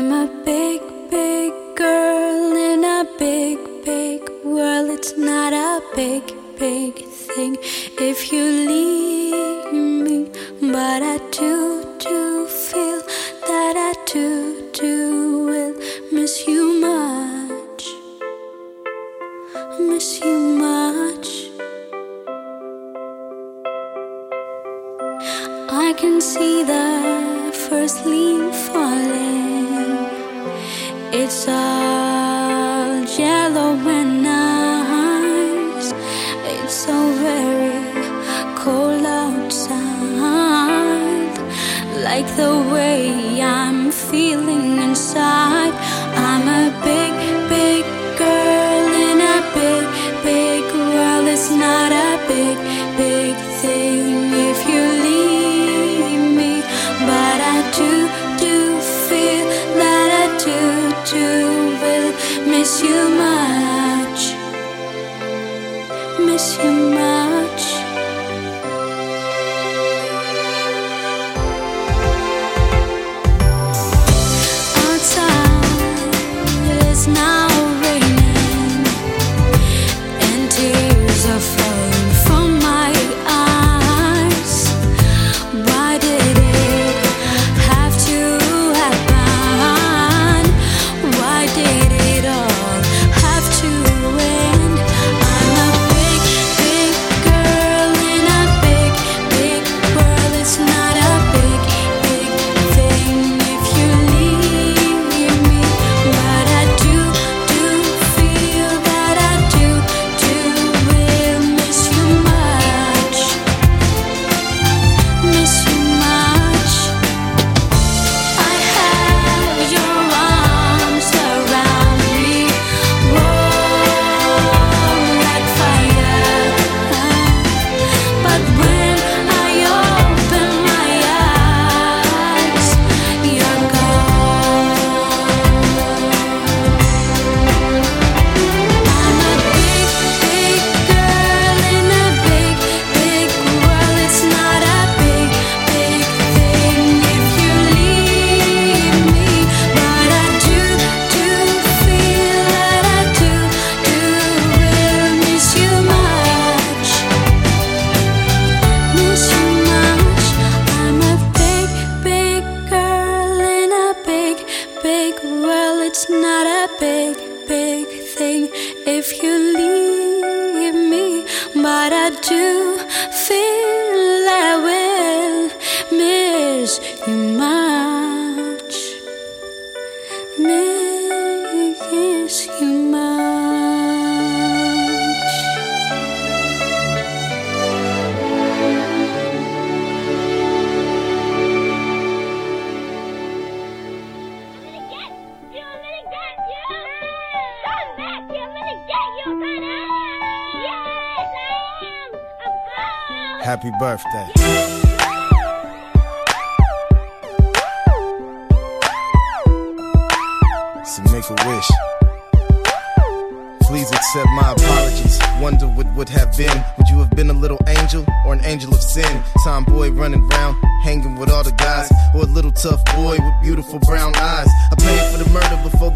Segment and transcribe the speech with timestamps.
[0.00, 4.88] I'm a big, big girl in a big, big world.
[4.88, 6.22] It's not a big,
[6.58, 7.58] big thing
[7.98, 10.30] if you leave me,
[10.72, 11.84] but I do,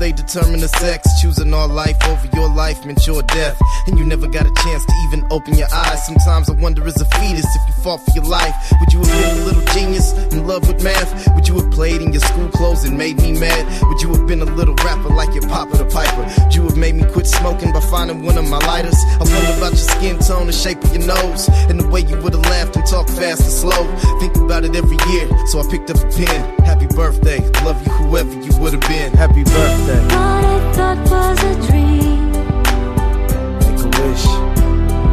[0.04, 1.06] they determined the sex.
[1.20, 3.60] Choosing our life over your life meant your death.
[3.86, 6.06] And you never got a chance to even open your eyes.
[6.06, 8.54] Sometimes I wonder as a fetus if you fought for your life.
[8.80, 11.34] Would you have been a little genius in love with math?
[11.34, 13.64] Would you have played in your school clothes and made me mad?
[13.84, 16.22] Would you have been a little rapper like your papa the piper?
[16.44, 18.98] Would you have made me quit smoking by finding one of my lighters?
[19.20, 22.16] I wonder about your skin tone, the shape of your nose, and the way you
[22.22, 23.82] would have laughed and talked fast and slow.
[24.20, 26.64] Think about it every year, so I picked up a pen.
[26.64, 29.12] Happy birthday, love you whoever you would have been.
[29.12, 30.13] Happy birthday.
[30.14, 32.32] What I thought it was a dream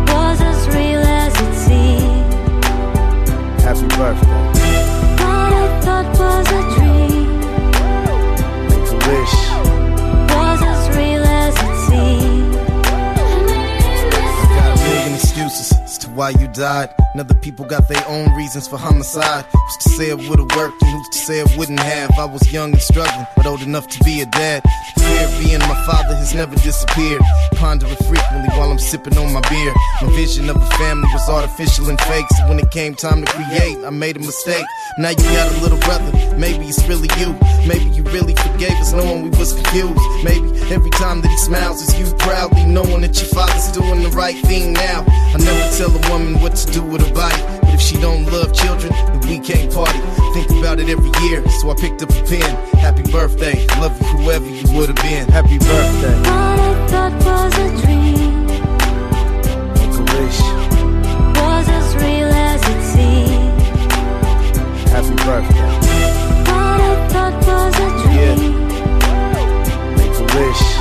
[0.07, 2.33] was as real as it seemed.
[3.65, 4.41] Happy birthday.
[8.69, 9.35] Make a wish.
[10.33, 12.30] was as real as it seemed.
[16.13, 16.93] Why you died.
[17.13, 19.45] And other people got their own reasons for homicide.
[19.51, 22.11] Who's to say it would've worked and who's to say it wouldn't have?
[22.17, 24.63] I was young and struggling, but old enough to be a dad.
[24.95, 27.21] The fear of being my father has never disappeared.
[27.55, 29.73] Ponder it frequently while I'm sipping on my beer.
[30.01, 32.25] My vision of a family was artificial and fake.
[32.37, 34.65] So when it came time to create, I made a mistake.
[34.97, 37.35] Now you got a little brother, maybe it's really you.
[37.67, 39.99] Maybe you really forgave us knowing we was confused.
[40.23, 44.09] Maybe every time that he smiles, it's you proudly knowing that your father's doing the
[44.09, 45.05] right thing now.
[45.07, 48.25] I never tell a woman what to do with a body, but if she don't
[48.31, 49.99] love children, then we can't party.
[50.33, 52.55] Think about it every year, so I picked up a pen.
[52.79, 55.27] Happy birthday, love you whoever you would have been.
[55.29, 56.15] Happy birthday.
[56.19, 58.47] What I thought was a dream
[59.77, 60.39] Make a wish.
[61.37, 63.61] was as real as it seemed.
[64.93, 65.71] Happy birthday.
[66.51, 69.95] What I thought was a dream Yeah.
[69.97, 70.80] Make a wish.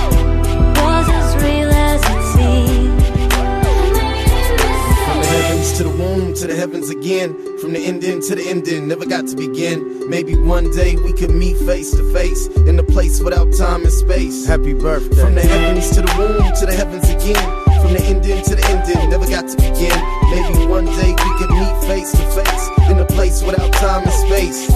[5.70, 7.58] From the heavens to the womb to the heavens again.
[7.58, 10.08] From the ending to the ending, never got to begin.
[10.11, 13.93] Maybe one day we could meet face to face in a place without time and
[13.93, 14.46] space.
[14.46, 15.22] Happy birthday.
[15.22, 17.44] From the heavens to the womb to the heavens again.
[17.81, 19.94] From the ending to the ending, never got to begin.
[20.31, 24.12] Maybe one day we could meet face to face in a place without time and
[24.26, 24.67] space.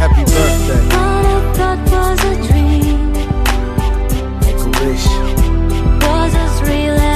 [0.00, 0.82] Happy birthday.
[0.96, 3.12] What I thought was a dream
[4.40, 5.06] Make a wish.
[6.02, 7.11] was as real as it seemed.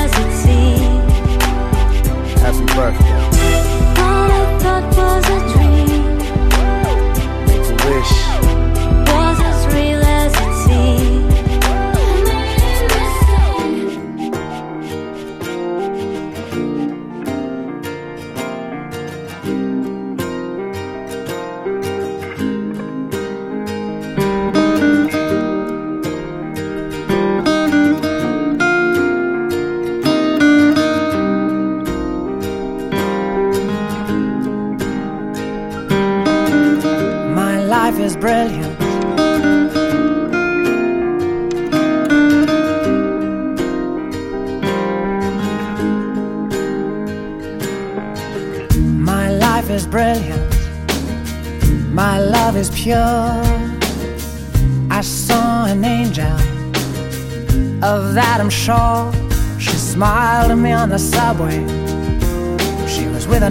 [2.46, 3.10] Happy birthday.
[3.98, 6.16] What I thought was a dream
[7.48, 8.35] Make a wish.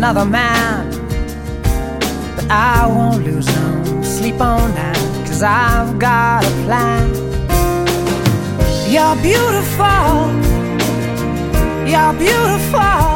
[0.06, 0.88] Another man.
[2.36, 7.08] But I won't lose no sleep on that, cause I've got a plan.
[8.94, 10.12] You're beautiful,
[11.92, 13.08] you're beautiful,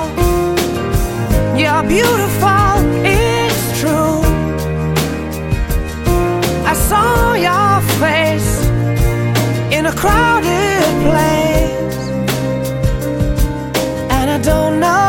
[1.62, 2.72] you're beautiful,
[3.06, 4.22] it's true.
[6.72, 7.72] I saw your
[8.02, 8.66] face
[9.72, 11.98] in a crowded place,
[14.10, 15.09] and I don't know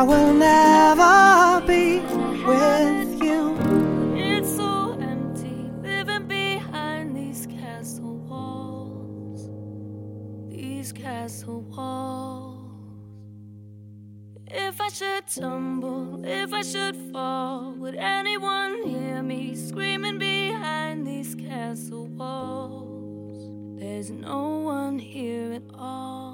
[0.00, 1.98] I will never be
[2.46, 3.54] with you.
[4.16, 9.50] It's so empty living behind these castle walls.
[10.50, 12.64] These castle walls.
[14.46, 21.34] If I should tumble, if I should fall, would anyone hear me screaming behind these
[21.34, 23.78] castle walls?
[23.78, 26.29] There's no one here at all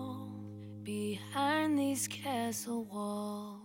[0.87, 3.61] behind these castle walls.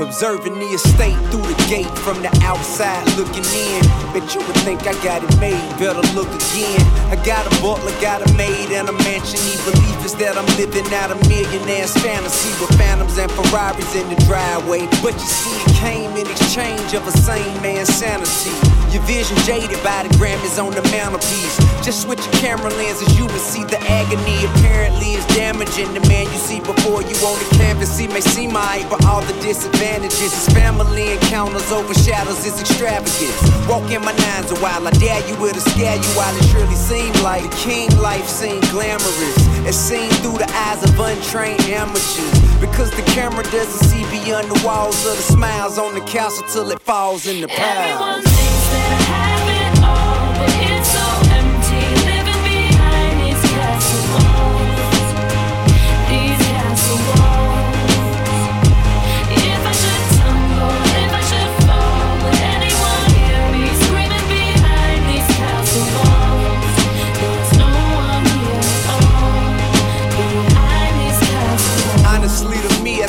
[0.00, 3.82] Observing the estate through the gate from the outside looking in.
[4.10, 6.82] Bet you would think I got it made, better look again.
[7.14, 9.38] I got a butler, got a maid, and a mansion.
[9.38, 14.08] He believe is that I'm living out a millionaire's fantasy with phantoms and Ferraris in
[14.10, 14.86] the driveway.
[14.98, 18.83] But you see, it came in exchange of a sane man's sanity.
[18.94, 21.58] Your vision jaded by the Grammys on the mantelpiece.
[21.82, 24.46] Just switch your camera lenses, you will see the agony.
[24.54, 27.98] Apparently, is damaging the man you see before you on the canvas.
[27.98, 30.32] He may seem alright, but all the disadvantages advantages.
[30.32, 33.34] His family encounters overshadows his extravagance.
[33.68, 36.44] Walk in my nines a while, I dare you with a scare you while it
[36.44, 39.36] surely seemed like the king life seemed glamorous.
[39.66, 42.44] It's seen through the eyes of untrained amateurs.
[42.60, 46.70] Because the camera doesn't see beyond the walls of the smiles on the castle till
[46.70, 48.33] it falls in the pile.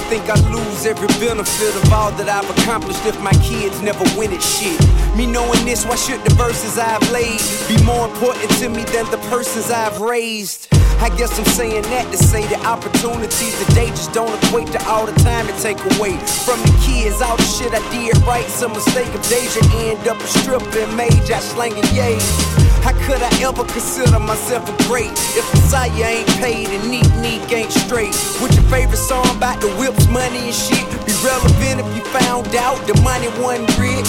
[0.05, 4.31] Think I lose every benefit of all that I've accomplished if my kids never win
[4.33, 4.79] at shit.
[5.17, 9.09] Me knowing this, why should the verses I've laid be more important to me than
[9.09, 10.67] the persons I've raised?
[11.01, 15.07] I guess I'm saying that to say the opportunities today just don't equate to all
[15.07, 16.13] the time it take away
[16.45, 17.19] from the kids.
[17.25, 21.41] All the shit I did right, some mistake of Deyjah end up a stripping major
[21.41, 22.21] slanging yay.
[22.85, 27.51] How could I ever consider myself a great if Messiah ain't paid and neat neat
[27.51, 28.13] ain't straight?
[28.39, 32.53] Would your favorite song about the whips, money and shit be relevant if you found
[32.55, 34.05] out the money wasn't rich?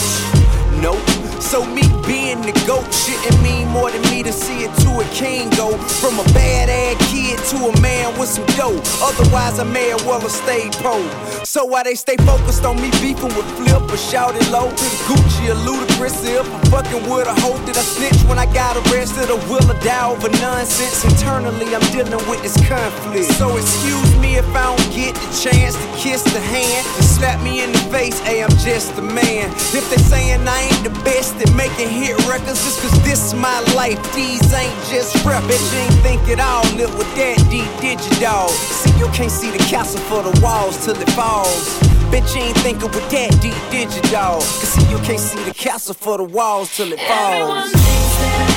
[0.82, 1.25] Nope.
[1.40, 5.04] So me being the goat shouldn't mean more to me to see it to a
[5.14, 8.80] king go from a bad ass kid to a man with some dough.
[9.02, 10.96] Otherwise, I may as well have stayed pro.
[11.44, 14.70] So why they stay focused on me beefing with Flip or Shawty Lo?
[15.06, 18.76] Gucci or Ludacris if I'm fucking with a hoe that I snitch when I got
[18.88, 21.04] arrested or will I die over nonsense?
[21.04, 23.32] Internally, I'm dealing with this conflict.
[23.34, 27.64] So excuse if I don't get the chance to kiss the hand to slap me
[27.64, 28.18] in the face.
[28.20, 29.50] Hey, I'm just a man.
[29.72, 33.34] If they saying I ain't the best at making hit records, it's cause this is
[33.34, 33.98] my life.
[34.14, 35.42] These ain't just rap.
[35.44, 36.64] Bitch, you ain't think it all.
[36.76, 38.48] Live with that D digital.
[38.48, 41.80] See, you can't see the castle for the walls till it falls.
[42.12, 44.44] Bitch, you ain't thinking with that D digidog.
[44.60, 48.55] Cause see, you can't see the castle for the walls till it falls.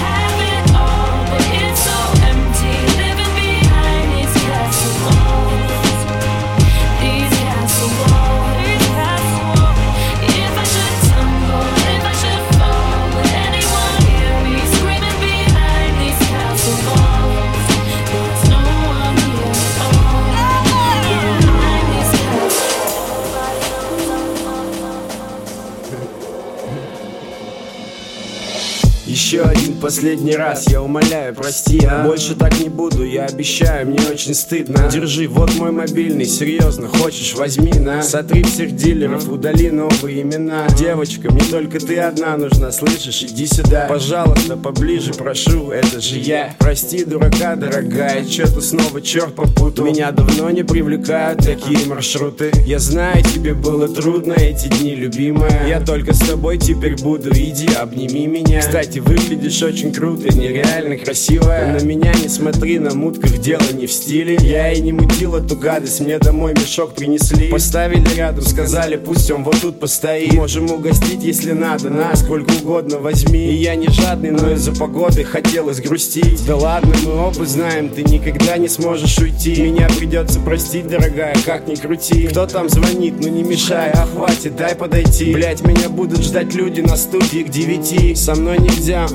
[29.30, 32.04] Еще один последний раз, я умоляю, прости а?
[32.04, 34.90] Больше так не буду, я обещаю, мне очень стыдно.
[34.92, 38.02] Держи, вот мой мобильный, серьезно, хочешь, возьми на.
[38.02, 40.66] Сотри всех дилеров, удали новые имена.
[40.76, 43.86] Девочка, мне только ты одна нужна, слышишь, иди сюда.
[43.88, 46.56] Пожалуйста, поближе, прошу, это же я.
[46.58, 49.86] Прости, дурака, дорогая, что-то снова черт попутал?
[49.86, 52.52] Меня давно не привлекают такие маршруты.
[52.66, 55.68] Я знаю, тебе было трудно эти дни, любимая.
[55.68, 58.62] Я только с тобой теперь буду, иди, обними меня.
[58.62, 63.92] Кстати, выглядишь очень круто, нереально красивая На меня не смотри, на мутках дело не в
[63.92, 64.38] стиле.
[64.42, 67.50] Я и не мутил эту гадость, мне домой мешок принесли.
[67.50, 70.34] Поставили рядом, сказали, пусть он вот тут постоит.
[70.34, 73.50] Можем угостить, если надо, на сколько угодно возьми.
[73.52, 78.04] И я не жадный, но из-за погоды хотелось грустить Да ладно, мы оба знаем, ты
[78.04, 79.62] никогда не сможешь уйти.
[79.62, 82.28] Меня придется простить, дорогая, как ни крути.
[82.28, 85.34] Кто там звонит, ну не мешай, а хватит, дай подойти.
[85.34, 88.16] Блять, меня будут ждать люди на студии к девяти.
[88.16, 89.08] Со мной нельзя,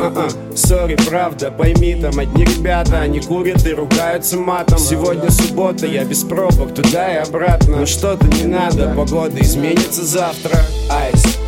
[0.57, 4.79] сори, правда, пойми, там одни ребята Они курят и ругаются матом.
[4.79, 7.79] Сегодня суббота, я без пробок туда и обратно.
[7.79, 10.59] Но что-то не надо, погода изменится завтра.
[10.91, 11.39] Айс,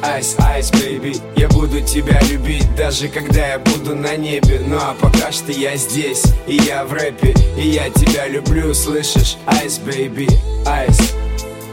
[0.00, 4.60] Айс, айс, бэйби, я буду тебя любить, даже когда я буду на небе.
[4.64, 9.36] Ну а пока что я здесь, и я в рэпе, и я тебя люблю, слышишь?
[9.46, 10.28] Айс, бэйби,
[10.64, 11.14] айс, Айс,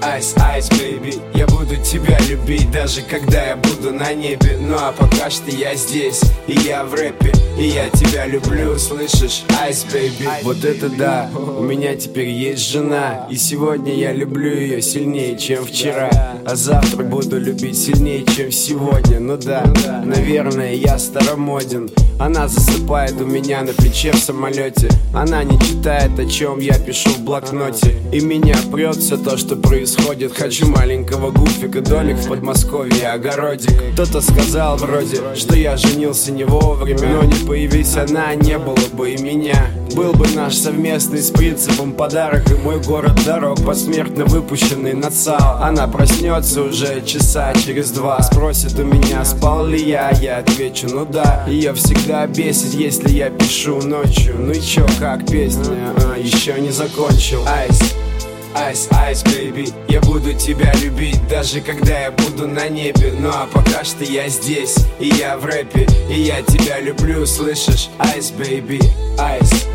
[0.05, 4.57] айс, бэйби Я буду тебя любить, даже когда я буду на небе.
[4.59, 9.43] Ну а пока что я здесь, и я в рэпе И я тебя люблю, слышишь?
[9.62, 13.27] Айс, бэйби Вот это да, у меня теперь есть жена.
[13.29, 16.09] И сегодня я люблю ее сильнее, чем вчера.
[16.45, 19.19] А завтра буду любить сильнее, чем сегодня.
[19.19, 19.63] Ну да,
[20.03, 21.89] наверное, я старомоден.
[22.19, 24.88] Она засыпает у меня на плече в самолете.
[25.13, 27.95] Она не читает, о чем я пишу в блокноте.
[28.13, 29.95] И меня прет все то, что происходит
[30.38, 33.94] Хочу маленького гуфика, долик в Подмосковье, огородик.
[33.94, 39.12] Кто-то сказал вроде, что я женился не вовремя Но не появись она, не было бы
[39.12, 39.72] и меня.
[39.96, 45.64] Был бы наш совместный с принципом подарок И мой город дорог, посмертно выпущенный на ЦАО
[45.64, 51.06] Она проснется уже часа через два Спросит у меня, спал ли я, я отвечу, ну
[51.06, 54.36] да Ее всегда бесит, если я пишу ночью.
[54.38, 57.42] Ну и чё, как песня, а, еще не закончил.
[57.48, 57.96] Айс,
[58.55, 63.47] Айс, айс, бэйби Я буду тебя любить, даже когда я буду на небе Ну а
[63.51, 67.89] пока что я здесь, и я в рэпе И я тебя люблю, слышишь?
[68.00, 68.79] Айс, бэйби,
[69.19, 69.67] айс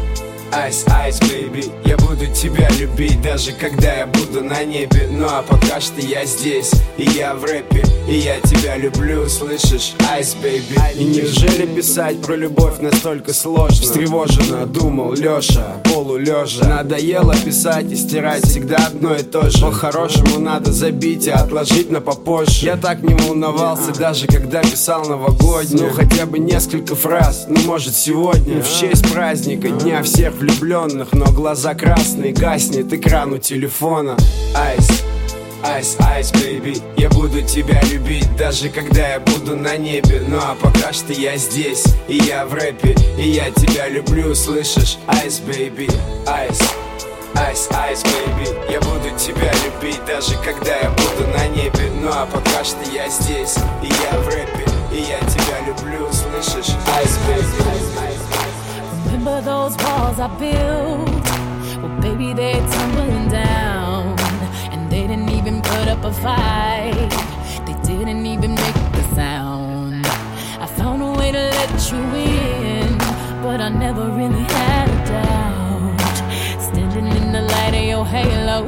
[0.52, 5.09] Айс, айс, бэйби Я буду тебя любить, даже когда я буду на небе.
[5.11, 9.95] Ну а пока что я здесь, и я в рэпе И я тебя люблю, слышишь?
[10.11, 13.76] Айс, бэйби И неужели писать про любовь настолько сложно?
[13.80, 19.61] Встревоженно думал Лёша, полулежа Надоело писать и стирать всегда одно и то же.
[19.64, 22.66] По-хорошему надо забить и отложить на попозже.
[22.66, 27.95] Я так не волновался, даже когда писал новогодний Ну хотя бы несколько фраз, ну может
[27.95, 28.62] сегодня.
[28.62, 34.16] В честь праздника, дня всех влюбленных Но глаза красные, гаснет экран у телефона
[34.56, 35.04] Айс,
[35.62, 40.56] Айс, айс, бэйби Я буду тебя любить, даже когда я буду на небе Ну а
[40.61, 44.99] пока что я здесь, и я в рэпе И я тебя люблю, слышишь?
[45.06, 45.88] Айс, бэйби,
[46.26, 46.59] айс
[47.35, 52.26] Айс, айс, бэйби Я буду тебя любить, даже когда я буду на небе Ну а
[52.26, 56.75] пока что я здесь, и я в рэпе И я тебя люблю, слышишь?
[56.97, 58.29] Айс, бэйби
[59.21, 61.27] Remember those walls I built?
[61.83, 64.19] Well, baby, they're tumbling down.
[64.73, 67.11] And they didn't even put up a fight.
[67.67, 70.06] They didn't even make the sound.
[70.06, 72.97] I found a way to let you in,
[73.43, 76.17] but I never really had a doubt.
[76.73, 78.65] Standing in the light of your halo,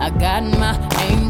[0.00, 1.21] I got my angel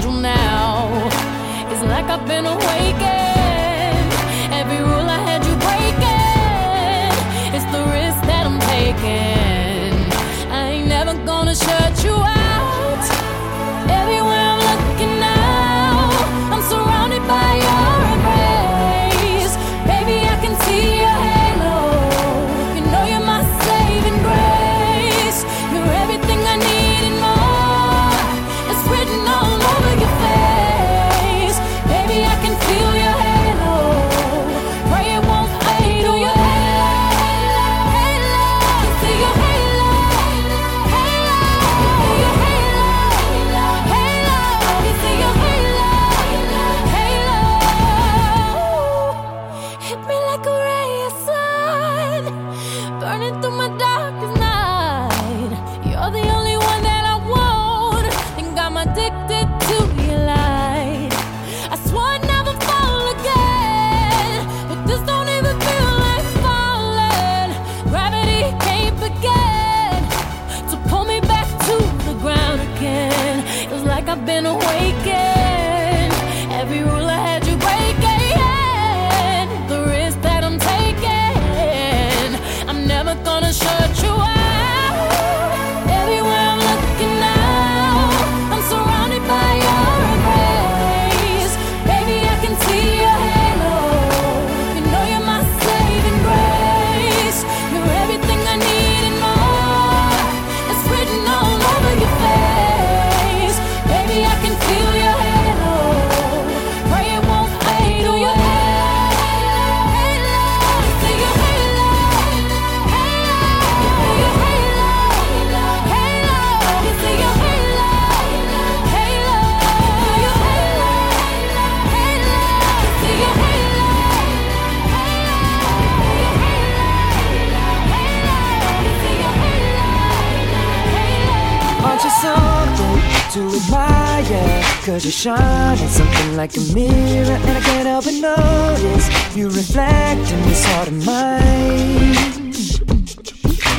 [134.92, 139.46] Cause you shine at something like a mirror And I can't help but notice You
[139.48, 142.52] reflect in this heart of mine.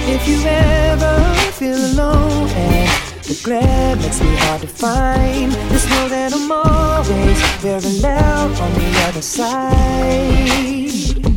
[0.09, 2.89] If you ever feel alone and
[3.29, 8.73] the glare makes me hard to find This world that I'm always very loud on
[8.73, 9.69] the other side.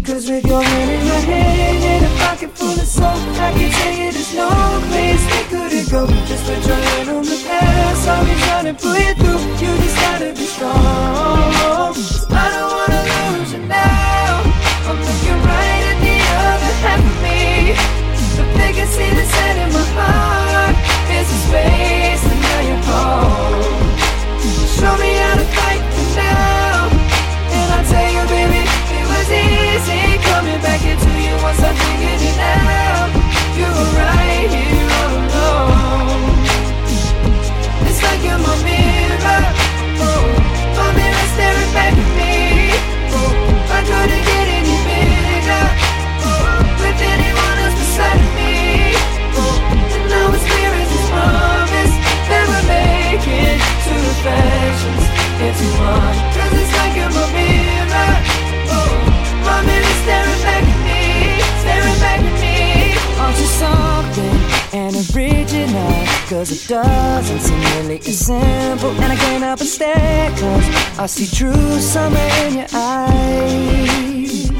[0.07, 3.71] Cause with your hand in my hand and a pocket full of soul I can
[3.71, 4.49] tell you there's no
[4.89, 6.07] place we could go.
[6.27, 8.09] Just put your hand on the past.
[8.09, 9.41] I'll be trying to pull you through.
[9.61, 12.16] You just gotta be strong.
[66.47, 68.91] Cause it doesn't seem really as simple.
[68.91, 74.51] And I can't help but stare Cause I see true summer in your eyes.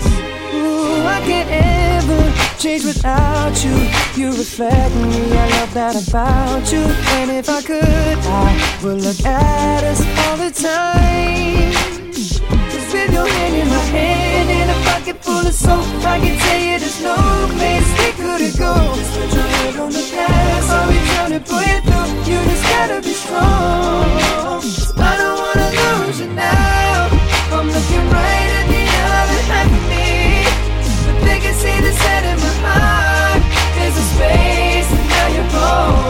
[0.53, 3.77] Ooh, I can't ever change without you.
[4.21, 6.81] You reflect me, I love that about you.
[7.21, 12.06] And if I could, I would look at us all the time
[13.07, 15.85] with your hand in my hand in a pocket full of soap.
[16.05, 17.17] I can tell you there's no
[17.57, 18.75] place they couldn't go.
[18.97, 22.09] Just put your head on the past, I'll be trying to pull you through.
[22.29, 24.11] You just gotta be strong.
[24.99, 27.09] I don't wanna lose you now.
[27.55, 28.85] I'm looking right at the
[29.19, 30.09] other half of me,
[31.07, 33.43] but they can see the set in my heart.
[33.77, 36.06] There's a space and now you're gone.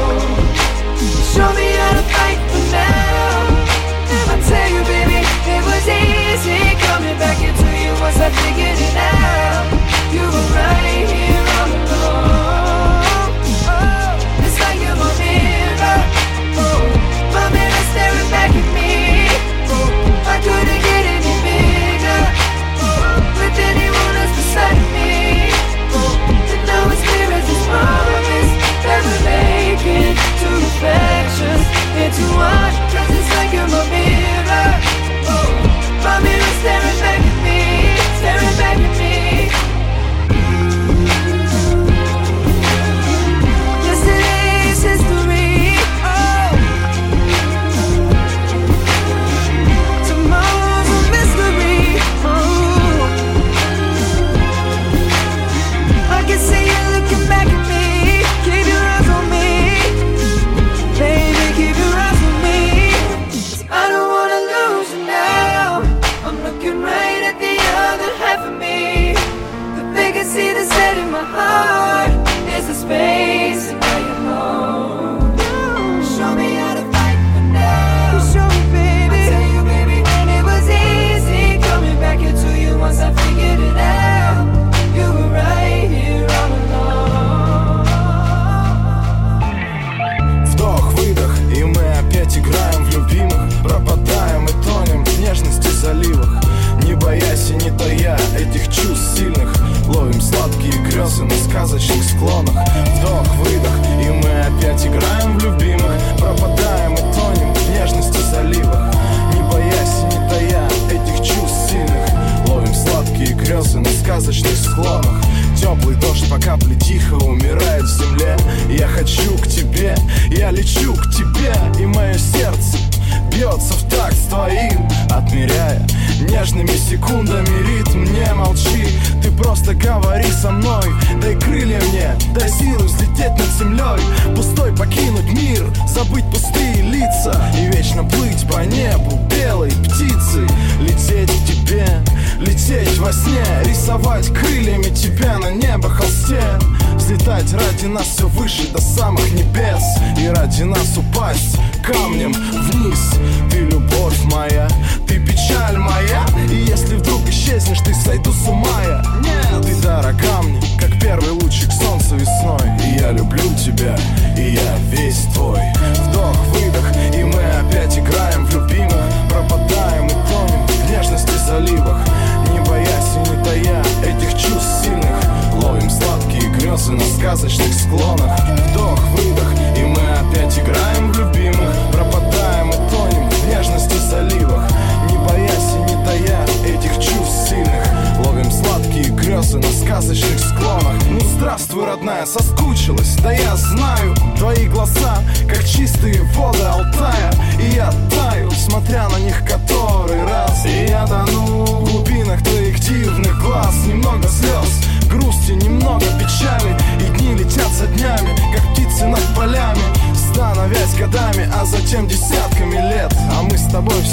[8.30, 9.55] figured it out.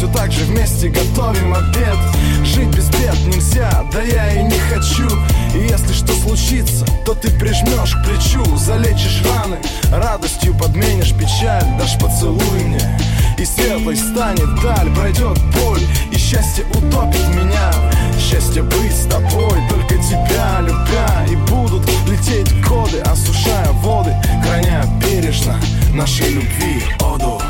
[0.03, 1.97] все так же вместе готовим обед.
[2.43, 5.07] Жить без бед нельзя, да я и не хочу.
[5.55, 9.57] И если что случится, то ты прижмешь к плечу Залечишь раны,
[9.91, 12.99] радостью подменишь печаль Дашь поцелуй мне.
[13.37, 17.71] И светлой станет даль, пройдет боль И счастье утопит меня.
[18.19, 24.13] Счастье быть с тобой, только тебя любя И будут лететь годы, осушая воды
[24.43, 25.57] Храня бережно
[25.93, 26.83] нашей любви.
[26.99, 27.41] Оду.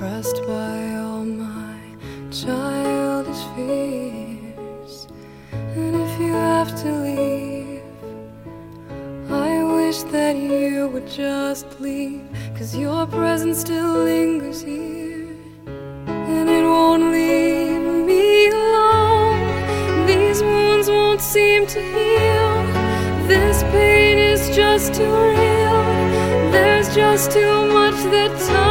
[0.00, 1.78] Pressed by all my
[2.30, 5.06] childish fears.
[5.52, 7.82] And if you have to leave,
[9.30, 12.26] I wish that you would just leave.
[12.56, 15.36] Cause your presence still lingers here.
[15.66, 20.06] And it won't leave me alone.
[20.06, 22.54] These wounds won't seem to heal.
[23.28, 25.84] This pain is just too real.
[26.52, 28.69] There's just too much that time.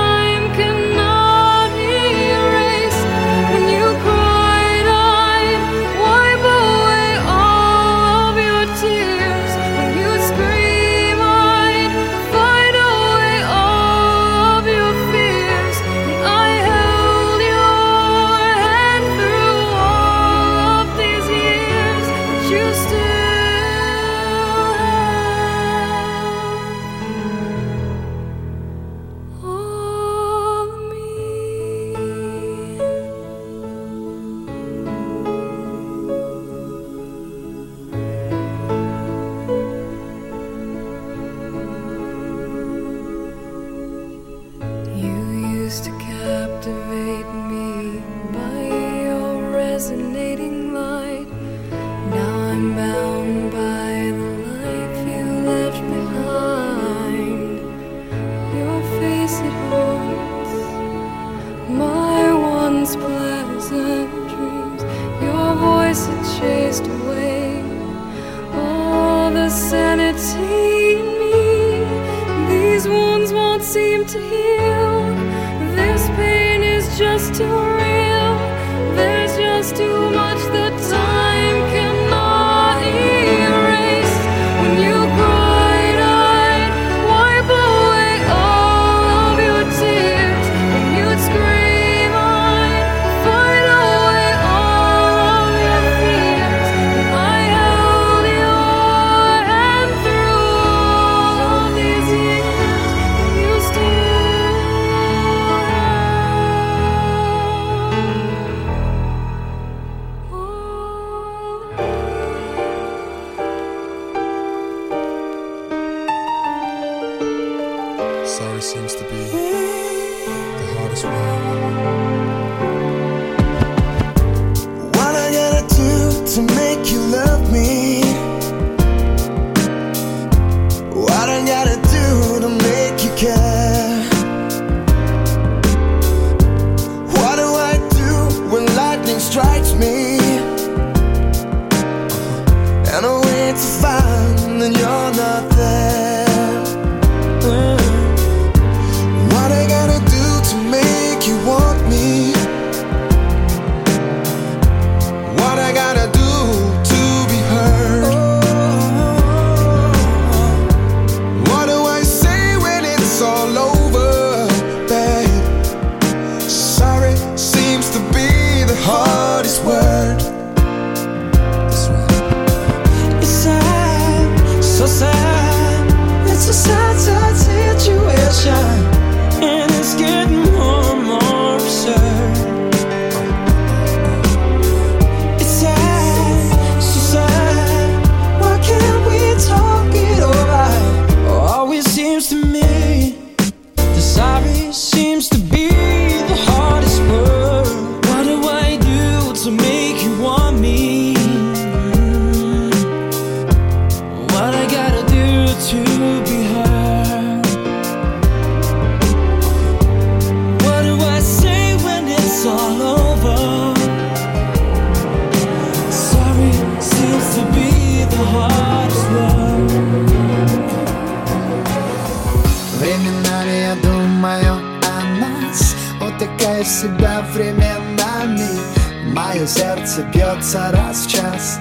[229.89, 231.59] Сердце бьется раз в час.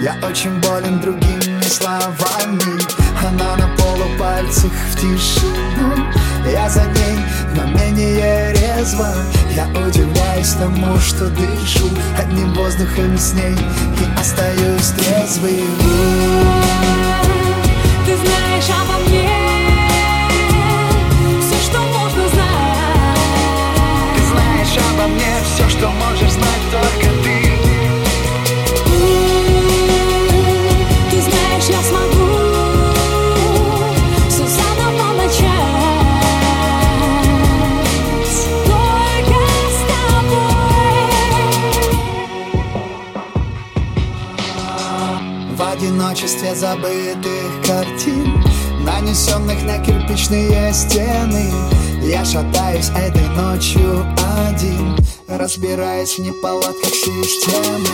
[0.00, 2.80] Я очень болен другими словами.
[3.26, 6.04] Она на полупальцах в тишину.
[6.50, 7.18] Я за ней,
[7.56, 9.08] но менее резво.
[9.54, 11.88] Я удивляюсь тому, что дышу.
[12.18, 16.29] Одним воздухом с ней И остаюсь трезвым
[46.60, 48.38] забытых картин
[48.84, 51.50] Нанесенных на кирпичные стены.
[52.02, 54.04] Я шатаюсь этой ночью
[54.46, 54.94] один
[55.26, 57.88] Разбираясь в неполадках системы.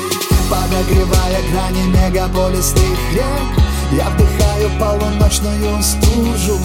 [0.51, 3.57] Подогревая грани мегаполисных рек
[3.93, 6.59] Я вдыхаю полуночную стужу.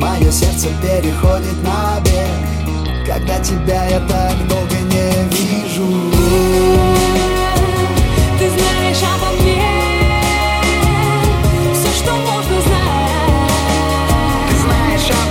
[0.00, 6.91] Мое сердце переходит на бег Когда тебя я так долго не вижу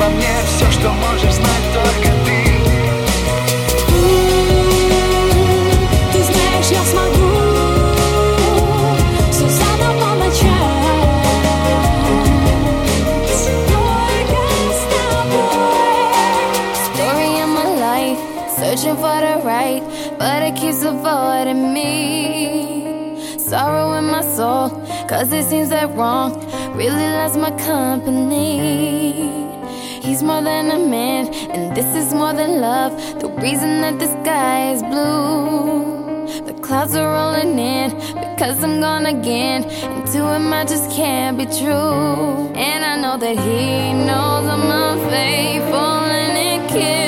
[0.00, 2.40] обо мне все, что можешь знать только ты
[6.12, 7.30] Ты знаешь, я смогу
[9.30, 10.46] все заново начать.
[13.68, 16.16] Только с тобой.
[16.86, 18.18] Story of my life,
[18.56, 19.82] searching for the right,
[20.18, 23.38] but it keeps avoiding me.
[23.38, 24.70] Sorrow in my soul,
[25.08, 26.32] cause it seems that wrong
[26.74, 29.19] really loves my company.
[30.21, 32.93] More than a man, and this is more than love.
[33.19, 36.45] The reason that the sky is blue.
[36.45, 39.63] The clouds are rolling in because I'm gone again.
[39.63, 42.53] And to him, I just can't be true.
[42.55, 47.00] And I know that he knows I'm unfaithful, and it kills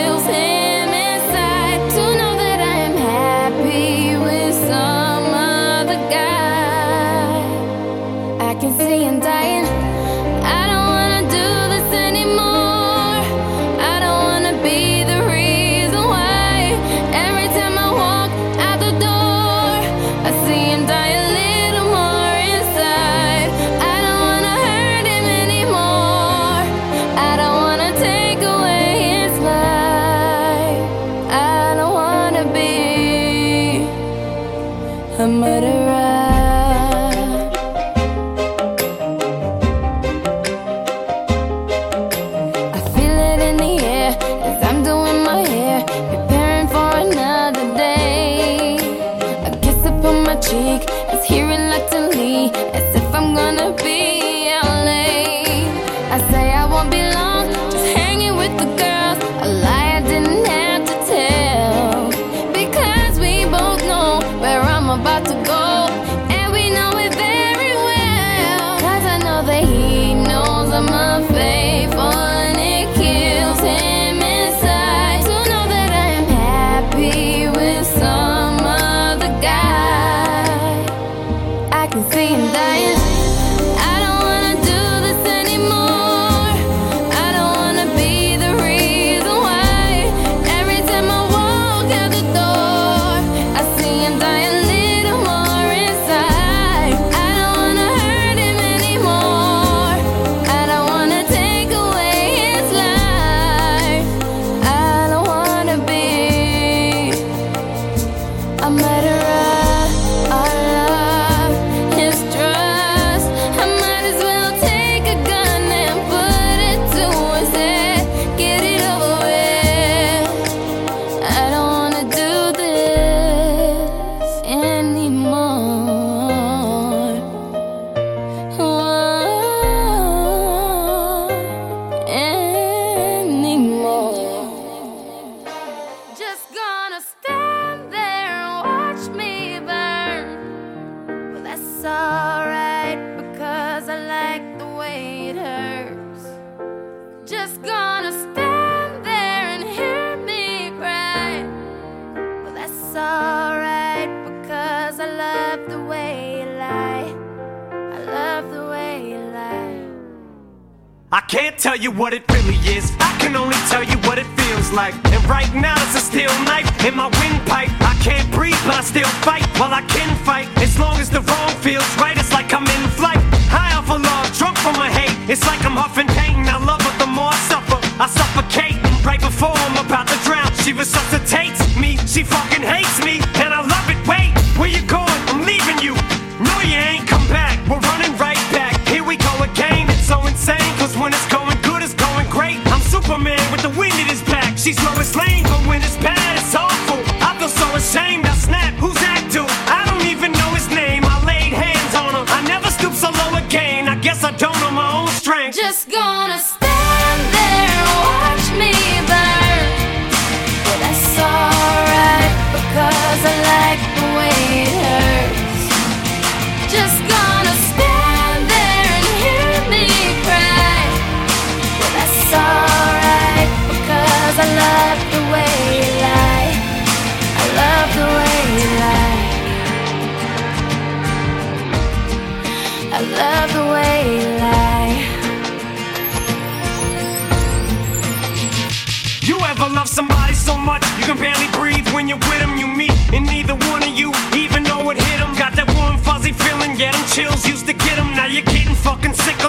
[194.63, 195.02] She's Lois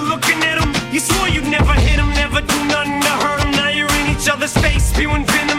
[0.00, 0.72] looking at them.
[0.92, 3.50] You swore you'd never hit them, never do nothing to hurt them.
[3.52, 5.53] Now you're in each other's face, spewing venom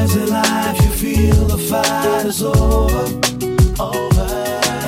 [0.00, 3.04] Sometimes in life you feel the fight is over,
[3.78, 4.28] over,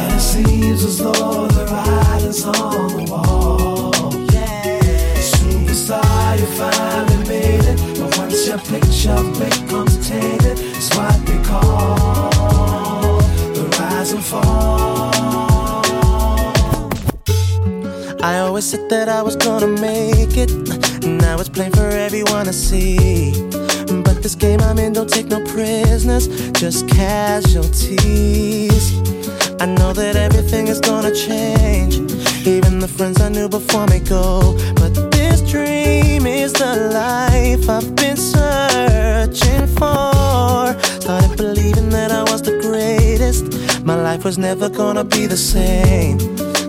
[0.01, 3.93] and it seems as though the writing's on the wall.
[4.33, 11.43] Yeah, superstar, you finally made it, but once your picture becomes tainted, it's what they
[11.43, 13.19] call
[13.53, 15.13] the rise and fall.
[18.23, 20.51] I always said that I was gonna make it.
[21.05, 23.35] Now it's plain for everyone to see.
[24.33, 28.01] This game I'm in don't take no prisoners, just casualties.
[29.61, 31.97] I know that everything is gonna change.
[32.47, 34.57] Even the friends I knew before me go.
[34.77, 40.81] But this dream is the life I've been searching for.
[41.03, 43.85] Started believing that I was the greatest.
[43.85, 46.17] My life was never gonna be the same.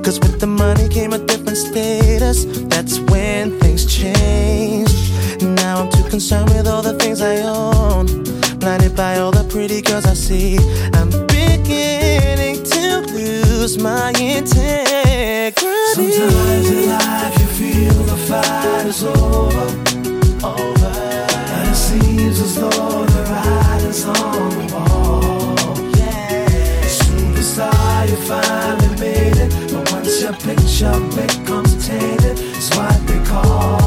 [0.03, 2.43] Cause with the money came a different status.
[2.67, 5.12] That's when things changed.
[6.13, 8.05] Now I'm too concerned with all the things I own.
[8.59, 10.59] Blinded by all the pretty girls I see.
[10.93, 15.55] I'm beginning to lose my integrity.
[15.95, 19.67] Sometimes in life you feel the fight is over,
[20.45, 20.93] over,
[21.55, 25.55] and it seems as though the writing's on the wall.
[25.97, 33.19] Yeah, superstar, you finally made it, but once your picture becomes tainted, it's what they
[33.25, 33.82] call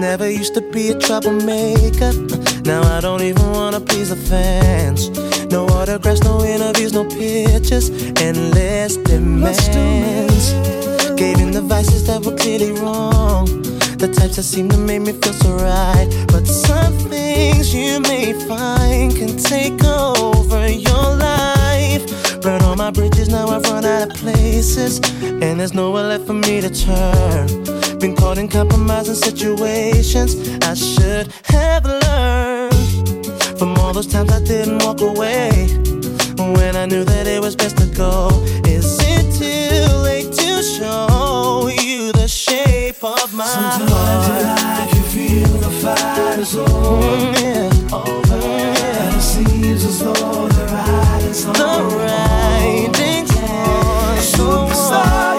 [0.00, 2.12] never used to be a troublemaker.
[2.62, 5.10] Now I don't even wanna please the fans.
[5.50, 7.90] No autographs, no interviews, no pictures,
[8.20, 10.52] endless demands.
[11.16, 13.46] Gave in the vices that were clearly wrong.
[13.98, 16.08] The types that seem to make me feel so right.
[16.28, 22.40] But some things you may find can take over your life.
[22.40, 25.00] Burn all my bridges, now I've run out of places.
[25.22, 27.77] And there's nowhere left for me to turn.
[28.00, 33.26] Been caught in compromising situations I should have learned
[33.58, 35.50] from all those times I didn't walk away
[36.54, 38.28] when I knew that it was best to go.
[38.66, 44.40] Is it too late to show you the shape of my Sometimes heart?
[44.42, 47.96] in life you feel the fight is over, Mm, yeah.
[47.96, 51.98] over, and it seems as though the writing's on The wall.
[51.98, 52.92] on
[54.16, 55.34] the Superstar,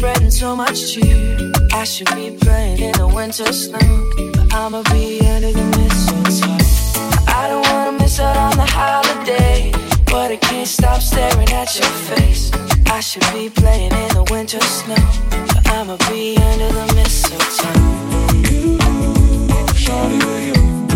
[0.00, 1.52] spreading so much cheer.
[1.74, 3.78] I should be playing in the winter snow,
[4.32, 6.56] but I'ma be under the mistletoe.
[7.28, 9.70] I don't wanna miss out on the holiday,
[10.06, 12.50] but I can't stop staring at your face.
[12.86, 15.04] I should be playing in the winter snow,
[15.52, 17.80] but I'ma be under the mistletoe.
[18.48, 18.78] You,
[19.82, 20.89] shawty, you?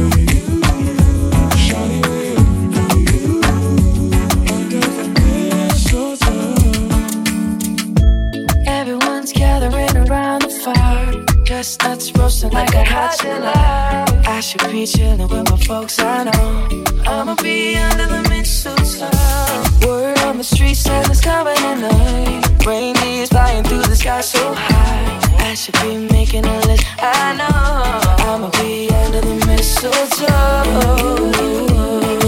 [10.64, 11.24] fire.
[11.44, 14.22] Chestnuts roasting like, like a hot July.
[14.26, 16.68] I should be chilling with my folks, I know.
[17.06, 18.84] I'ma be under the mistletoe.
[18.84, 19.10] sun.
[19.12, 19.86] Uh.
[19.86, 22.40] Word on the street says it's coming tonight.
[22.40, 22.66] night.
[22.66, 25.50] Reindeer's flying through the sky so high.
[25.50, 28.24] I should be making a list, I know.
[28.28, 30.26] I'ma be under the mistletoe.
[30.26, 31.24] Uh.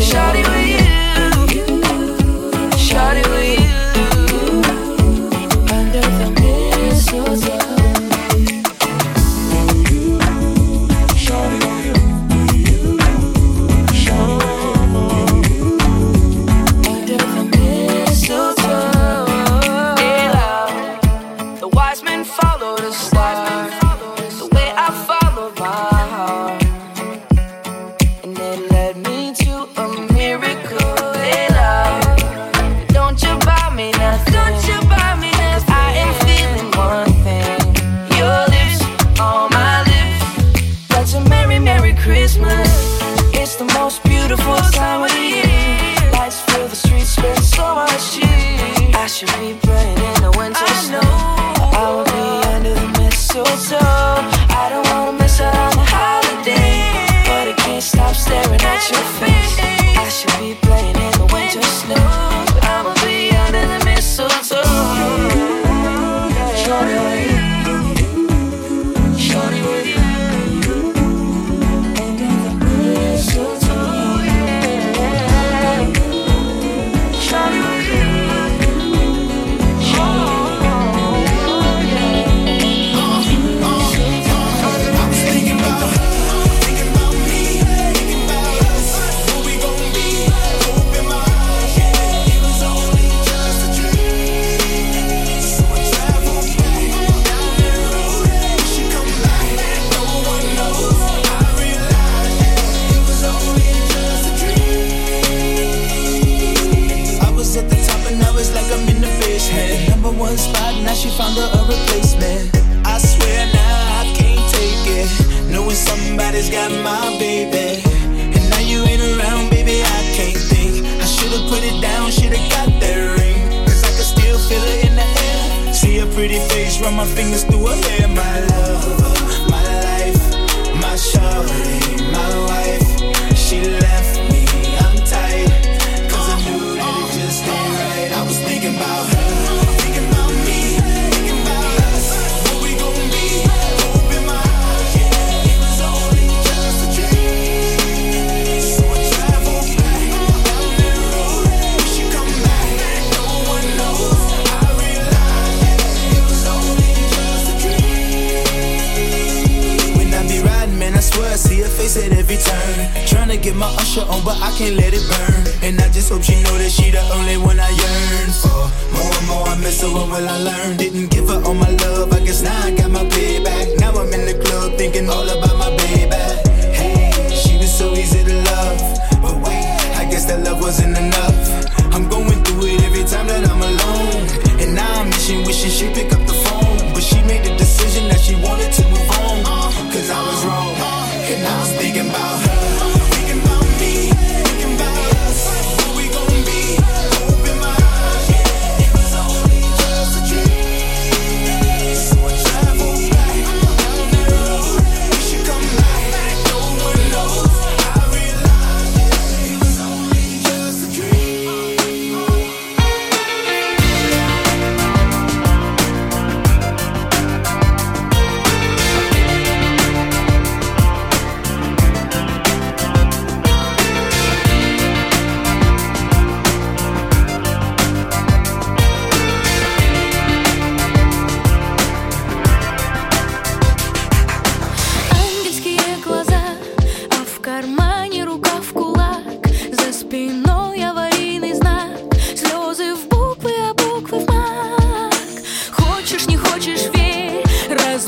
[0.09, 0.87] Shawty with you,
[2.87, 3.66] shawty with you.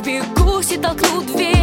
[0.08, 1.57] напрягусь и толкну дверь.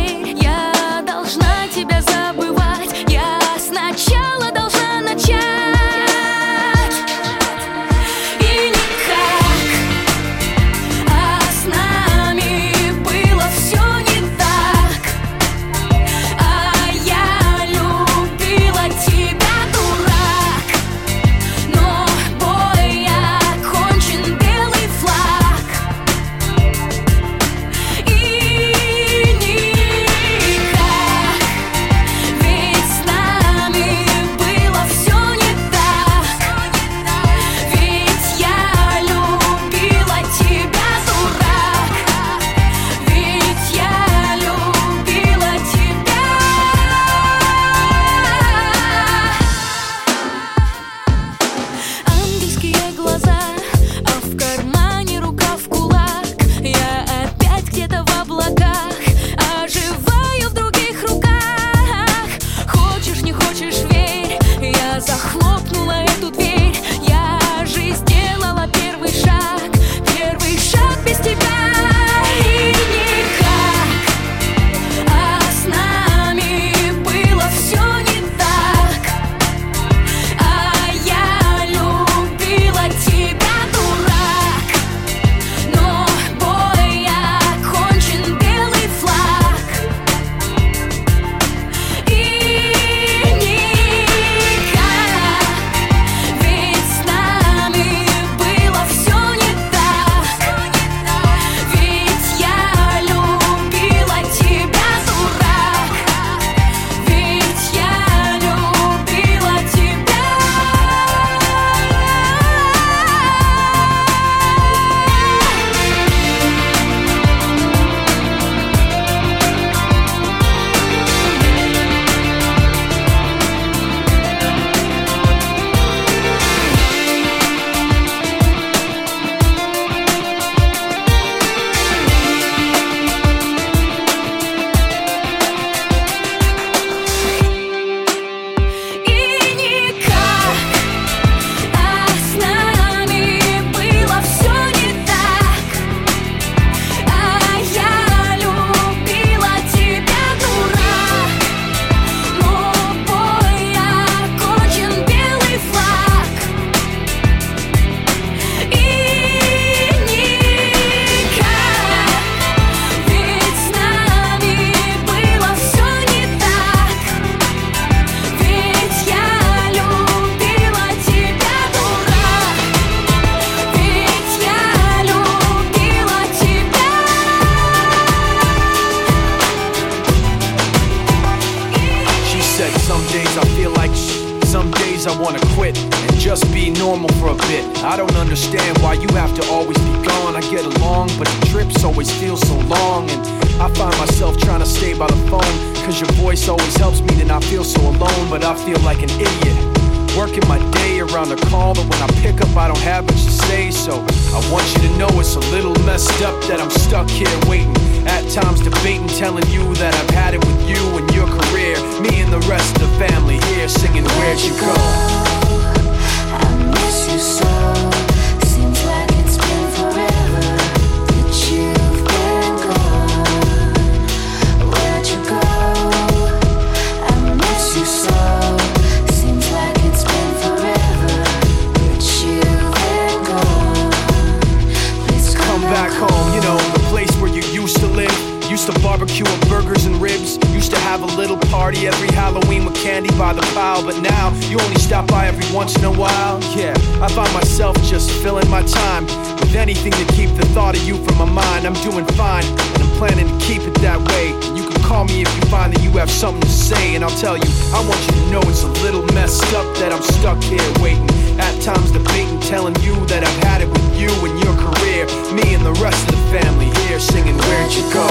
[241.56, 243.82] Party every Halloween with candy by the pile.
[243.82, 246.36] But now you only stop by every once in a while.
[246.54, 249.06] Yeah, I find myself just filling my time
[249.40, 251.66] with anything to keep the thought of you from my mind.
[251.66, 254.26] I'm doing fine, and I'm planning to keep it that way.
[254.58, 257.20] You can call me if you find that you have something to say, and I'll
[257.24, 257.50] tell you.
[257.72, 261.10] I want you to know it's a little messed up that I'm stuck here waiting.
[261.40, 265.08] At times debating, telling you that I've had it with you and your career.
[265.32, 268.08] Me and the rest of the family here singing Where'd You Go?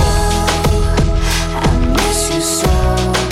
[1.61, 3.24] I miss you so.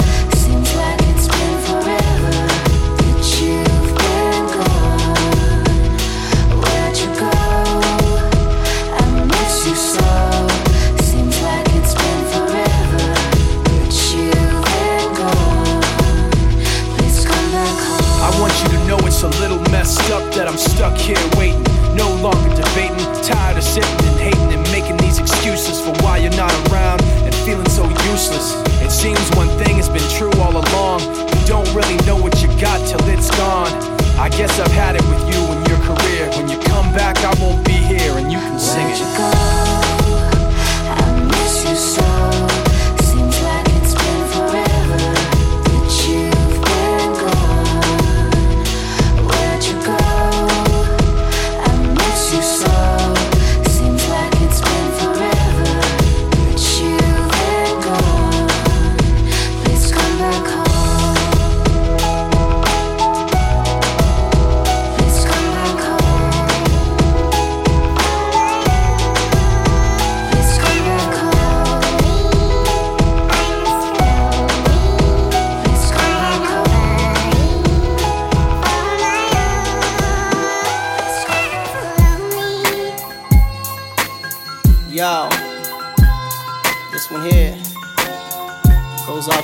[20.82, 21.62] Stuck here waiting.
[21.94, 26.34] No longer debating, tired of sitting and hating and making these excuses for why you're
[26.34, 28.58] not around and feeling so useless.
[28.82, 31.00] It seems one thing has been true all along.
[31.38, 33.70] You don't really know what you got till it's gone.
[34.18, 36.28] I guess I've had it with you and your career.
[36.34, 39.31] When you come back, I won't be here and you can sing Where'd it.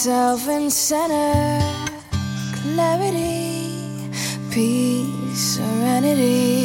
[0.00, 1.60] Myself and center
[2.62, 4.08] clarity,
[4.50, 6.59] peace, serenity.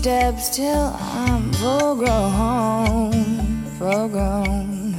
[0.00, 3.12] Steps till I'm full grown,
[3.78, 4.94] full grown.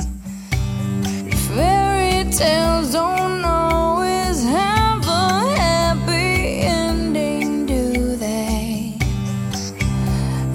[1.48, 8.96] Fairy tales don't always have a happy ending, do they?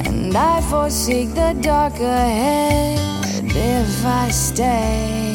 [0.04, 3.00] And I forsake the dark ahead
[3.46, 5.25] if I stay.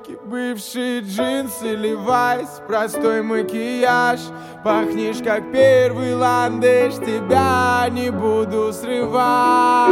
[0.00, 4.20] Шортики, бывшие джинсы, левайс Простой макияж,
[4.64, 9.90] пахнешь как первый ландыш Тебя не буду срывать.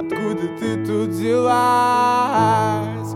[0.00, 1.54] Откуда ты тут взялась?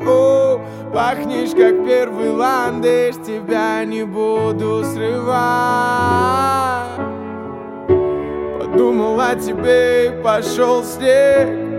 [0.07, 0.61] О,
[0.93, 5.33] пахнешь как первый ландыш Тебя не буду срывать.
[8.59, 11.72] Подумал о тебе и пошел снег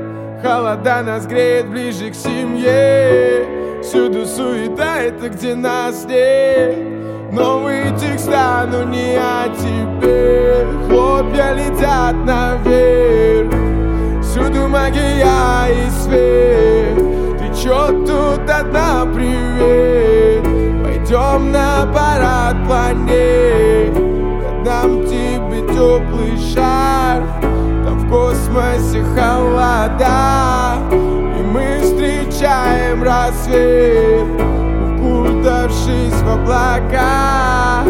[0.44, 3.48] Холода нас греет ближе к семье.
[3.82, 7.32] Всюду суета, это где нас нет.
[7.32, 10.68] Новые текста, но не о тебе.
[10.88, 13.54] Хлопья летят наверх.
[14.22, 16.98] Всюду магия и свет.
[17.40, 20.44] Ты чё тут одна, привет.
[20.84, 23.94] Пойдем на парад планет.
[24.66, 27.24] Дам тебе теплый шар.
[27.24, 27.43] Там в
[28.14, 30.78] космосе холода.
[30.92, 34.28] И мы встречаем рассвет
[35.00, 37.84] Укутавшись в облака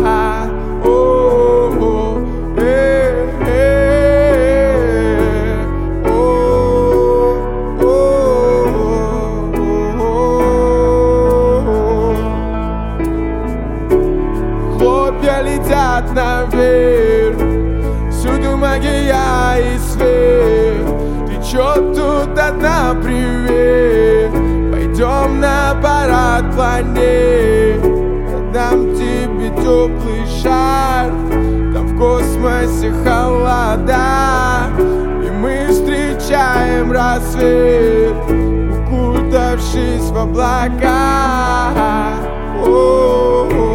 [26.74, 27.84] планет
[28.30, 31.12] Я дам тебе теплый шар.
[31.74, 34.70] Там в космосе холода.
[35.24, 38.16] И мы встречаем рассвет
[38.88, 41.74] Укутавшись в облака.
[42.56, 43.73] Новая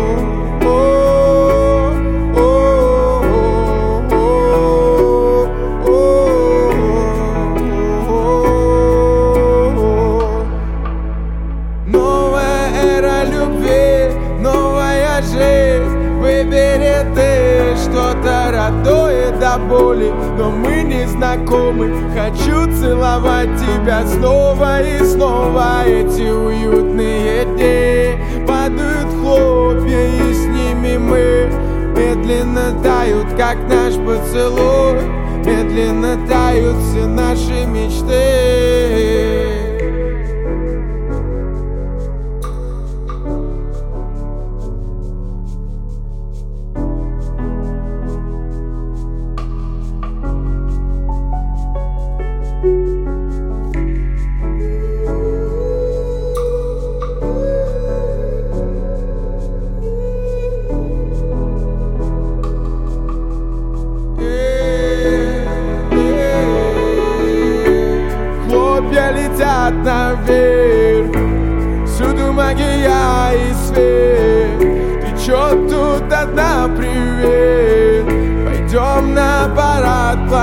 [15.19, 15.99] новая жизнь.
[16.19, 21.93] Выбери ты что-то родное да боли Но мы не знакомы.
[22.15, 25.85] Хочу целовать тебя снова и снова.
[25.87, 31.51] Эти уютные дни Падают хлопья и с ними мы
[31.97, 35.01] Медленно тают, как наш поцелуй.
[35.45, 38.98] Медленно тают все наши мечты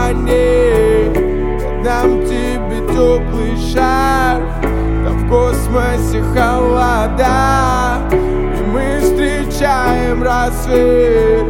[0.05, 1.13] планет
[1.83, 7.99] Дам тебе теплый шарф Там в космосе холода.
[8.11, 11.45] И мы встречаем рассвет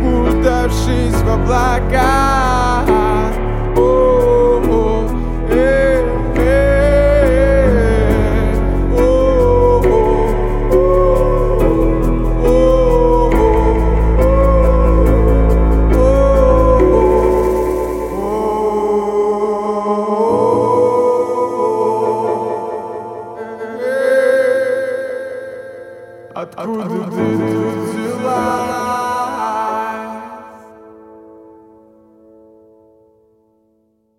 [0.00, 2.95] Укутавшись в облака